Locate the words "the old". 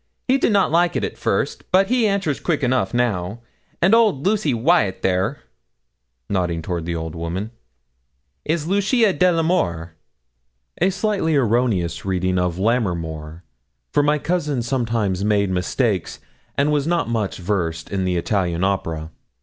6.87-7.13